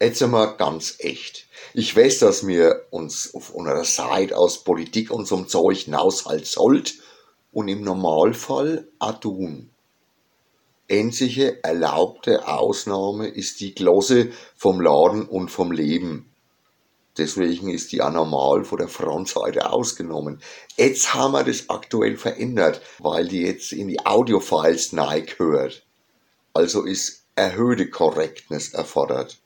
[0.00, 1.48] Jetzt einmal ganz echt.
[1.74, 6.94] Ich weiß, dass wir uns auf unserer Seite aus Politik und so Zeug hinaushalten sollt
[7.50, 9.70] und im Normalfall auch tun.
[10.88, 16.32] Einzige erlaubte Ausnahme ist die Glosse vom Laden und vom Leben.
[17.18, 20.40] Deswegen ist die auch normal von der Frontseite ausgenommen.
[20.76, 24.92] Jetzt haben wir das aktuell verändert, weil die jetzt in die Audiofiles
[25.36, 25.84] gehört.
[26.54, 29.40] Also ist erhöhte Korrektness erfordert.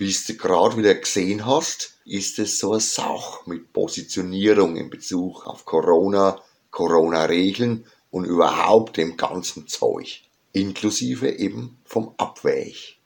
[0.00, 5.44] Wie du gerade wieder gesehen hast, ist es so eine Sache mit Positionierung in Bezug
[5.44, 10.22] auf Corona, Corona-Regeln und überhaupt dem ganzen Zeug.
[10.52, 13.00] Inklusive eben vom Abweich.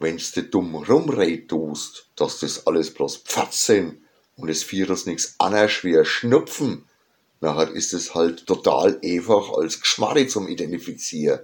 [0.00, 4.02] Wenn's du dumm rumred tust, dass das alles bloß Pfatz sind
[4.36, 6.88] und das Virus nichts anderes wie Schnupfen,
[7.40, 11.38] nachher ist es halt total einfach als Geschmarri zum Identifizieren.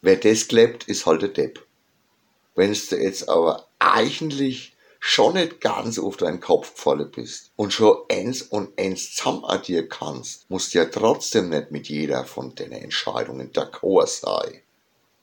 [0.00, 1.66] Wer das klebt, ist halt der Depp.
[2.54, 7.96] Wenn's du jetzt aber eigentlich schon nicht ganz auf deinen Kopf gefallen bist und schon
[8.10, 14.06] eins und eins zusammenaddieren kannst, musst ja trotzdem nicht mit jeder von den Entscheidungen d'accord
[14.06, 14.60] sein.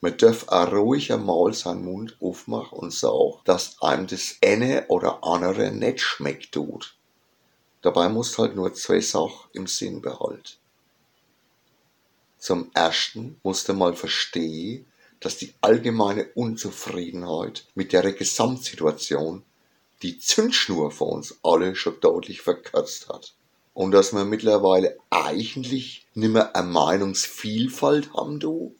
[0.02, 5.24] Man darf auch ruhig einmal seinen Mund aufmachen und sagen, dass einem das eine oder
[5.24, 6.96] andere nicht schmeckt tut.
[7.82, 10.58] Dabei musst halt nur zwei Sachen im Sinn behalten.
[12.38, 14.86] Zum ersten musst du mal verstehen,
[15.20, 19.44] dass die allgemeine Unzufriedenheit mit der Gesamtsituation
[20.02, 23.34] die Zündschnur für uns alle schon deutlich verkürzt hat.
[23.74, 28.76] Und dass wir mittlerweile eigentlich nimmer eine Meinungsvielfalt haben, du,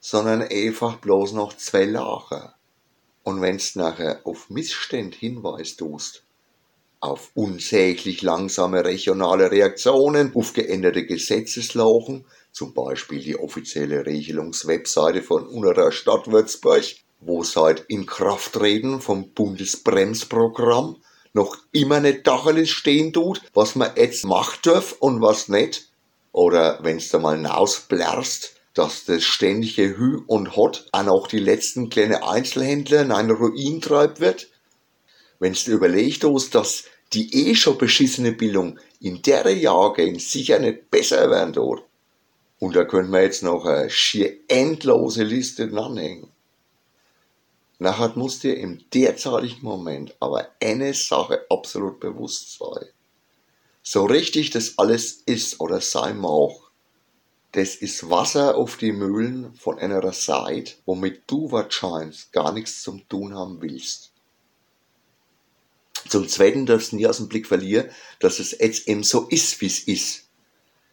[0.00, 2.54] sondern einfach bloß noch zwei Lager.
[3.22, 6.22] Und wenn's nachher auf Missstände hinweist tust,
[7.06, 15.92] auf unsäglich langsame regionale Reaktionen, auf geänderte Gesetzeslagen, zum Beispiel die offizielle Regelungswebseite von unserer
[15.92, 16.84] Stadt Würzburg,
[17.20, 20.96] wo seit Inkrafttreten vom Bundesbremsprogramm
[21.32, 25.90] noch immer nicht Dacheles stehen tut, was man jetzt macht darf und was nicht.
[26.32, 31.88] Oder wenn's da mal hinausblärst, dass das ständige Hü und Hot an auch die letzten
[31.88, 34.48] kleinen Einzelhändler in einen Ruin treibt wird.
[35.38, 40.90] Wenn's du überlegt hast, dass die eh schon beschissene Bildung in der Jahrgänge sicher nicht
[40.90, 41.84] besser werden dort.
[42.58, 46.28] Und da könnte man jetzt noch eine schier endlose Liste dranhängen.
[47.78, 52.86] Nachher muss dir im derzeitigen Moment aber eine Sache absolut bewusst sein.
[53.82, 56.52] So richtig das alles ist oder sein mag,
[57.52, 63.08] das ist Wasser auf die Mühlen von einer Seite, womit du wahrscheinlich gar nichts zum
[63.08, 64.12] tun haben willst.
[66.08, 67.90] Zum Zweiten darfst du nie aus dem Blick verlieren,
[68.20, 70.24] dass es jetzt eben so ist, wie es ist.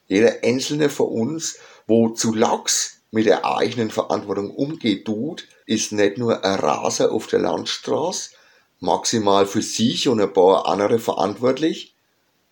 [0.07, 1.57] Jeder einzelne von uns,
[1.87, 7.27] wo zu lax mit der eigenen Verantwortung umgeht, tut, ist nicht nur ein Raser auf
[7.27, 8.31] der Landstraße,
[8.79, 11.95] maximal für sich und ein paar andere verantwortlich,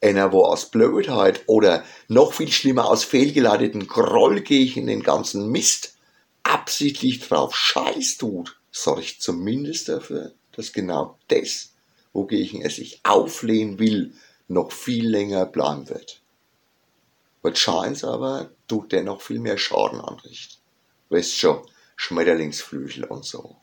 [0.02, 5.96] einer, wo aus Blödheit oder noch viel schlimmer aus fehlgeleiteten Groll gegen den ganzen Mist
[6.44, 11.71] absichtlich drauf Scheiß tut, sorgt zumindest dafür, dass genau das,
[12.14, 14.14] wogegen er sich auflehnen will,
[14.48, 16.22] noch viel länger bleiben wird.
[17.42, 20.58] Wahrscheinlich aber tut der noch viel mehr Schaden anrichten.
[21.10, 21.62] Weißt schon,
[21.96, 23.58] Schmetterlingsflügel und so.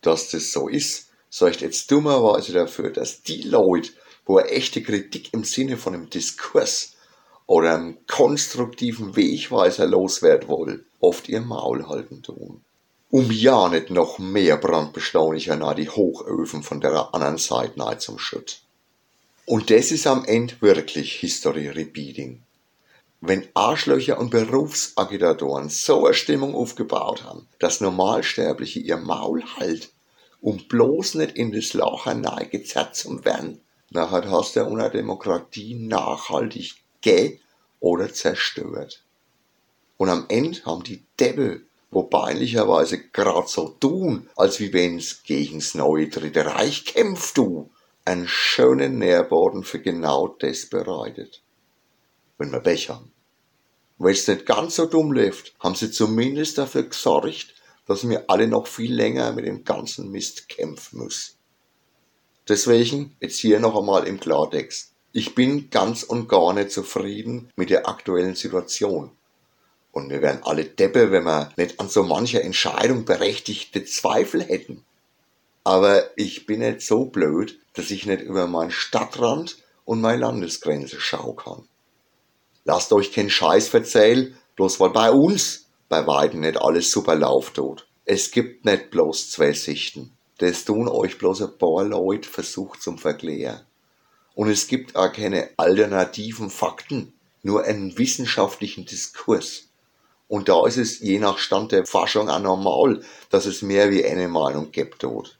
[0.00, 3.90] Dass das so ist, sorgt jetzt dummerweise dafür, dass die Leute,
[4.24, 6.94] wo eine echte Kritik im Sinne von einem Diskurs
[7.46, 12.62] oder einem konstruktiven Wegweiser loswerden wollen, oft ihr Maul halten tun.
[13.10, 18.18] Um ja nicht noch mehr Brandbeschleuniger nach die Hochöfen von der anderen Seite nahe zum
[18.18, 18.60] Schütt.
[19.46, 22.42] Und das ist am Ende wirklich History Repeating.
[23.22, 29.90] Wenn Arschlöcher und Berufsagitatoren so eine Stimmung aufgebaut haben, dass Normalsterbliche ihr Maul halt,
[30.42, 36.74] um bloß nicht in das Loch hineingezerrt zu werden, nachher hast du unter Demokratie nachhaltig
[37.00, 37.40] ge-
[37.80, 39.02] oder zerstört.
[39.96, 45.74] Und am Ende haben die Debbel, wo peinlicherweise grad so tun, als wie wenn's gegen's
[45.74, 47.70] neue Dritte Reich kämpft du,
[48.04, 51.42] einen schönen Nährboden für genau das bereitet.
[52.36, 53.12] Wenn wir Pech haben.
[53.98, 57.54] Weil es nicht ganz so dumm läuft, haben sie zumindest dafür gesorgt,
[57.86, 61.34] dass wir alle noch viel länger mit dem ganzen Mist kämpfen müssen.
[62.48, 64.92] Deswegen jetzt hier noch einmal im Klartext.
[65.12, 69.10] Ich bin ganz und gar nicht zufrieden mit der aktuellen Situation.
[69.92, 74.84] Und wir wären alle Deppe, wenn wir nicht an so mancher Entscheidung berechtigte Zweifel hätten.
[75.64, 81.00] Aber ich bin nicht so blöd, dass ich nicht über meinen Stadtrand und meine Landesgrenze
[81.00, 81.68] schauen kann.
[82.64, 87.54] Lasst euch keinen Scheiß verzählen, bloß weil bei uns bei weitem nicht alles super lauft
[87.54, 87.86] tut.
[88.04, 90.12] Es gibt nicht bloß zwei Sichten.
[90.38, 93.62] Das tun euch bloß ein paar Leute versucht zum Verklären.
[94.34, 97.12] Und es gibt auch keine alternativen Fakten,
[97.42, 99.67] nur einen wissenschaftlichen Diskurs.
[100.28, 104.04] Und da ist es je nach Stand der Forschung auch normal, dass es mehr wie
[104.04, 105.38] eine Meinung gibt dort.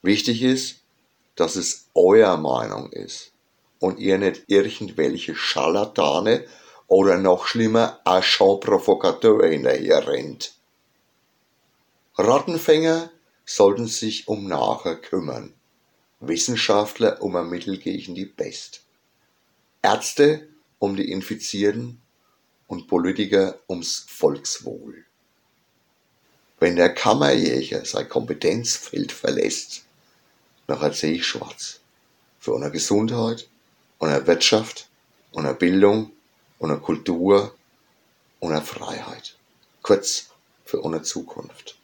[0.00, 0.76] Wichtig ist,
[1.34, 3.32] dass es euer Meinung ist
[3.80, 6.44] und ihr nicht irgendwelche Scharlatane
[6.86, 10.54] oder noch schlimmer Agent Provocateur hinterher rennt.
[12.16, 13.10] Rattenfänger
[13.44, 15.54] sollten sich um Nachher kümmern.
[16.20, 18.82] Wissenschaftler um ein Mittel gegen die Pest.
[19.82, 20.46] Ärzte
[20.78, 22.00] um die Infizierten
[22.72, 25.04] und Politiker ums Volkswohl.
[26.58, 29.82] Wenn der Kammerjäger sein Kompetenzfeld verlässt,
[30.68, 31.80] nachher sehe ich schwarz.
[32.40, 33.46] Für unsere Gesundheit,
[33.98, 34.88] unsere Wirtschaft,
[35.32, 36.12] unsere Bildung,
[36.58, 37.54] unsere Kultur,
[38.40, 39.36] unsere Freiheit.
[39.82, 40.30] Kurz
[40.64, 41.76] für unsere Zukunft.